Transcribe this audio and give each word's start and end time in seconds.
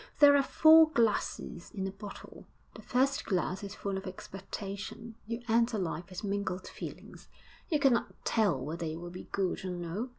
There 0.17 0.35
are 0.35 0.41
four 0.41 0.89
glasses 0.89 1.69
in 1.75 1.85
a 1.85 1.91
bottle. 1.91 2.47
The 2.73 2.81
first 2.81 3.23
glass 3.23 3.63
is 3.63 3.75
full 3.75 3.97
of 3.99 4.07
expectation; 4.07 5.13
you 5.27 5.43
enter 5.47 5.77
life 5.77 6.09
with 6.09 6.23
mingled 6.23 6.67
feelings; 6.67 7.27
you 7.69 7.77
cannot 7.79 8.25
tell 8.25 8.59
whether 8.59 8.87
it 8.87 8.99
will 8.99 9.11
be 9.11 9.29
good 9.31 9.63
or 9.63 9.69
no. 9.69 10.09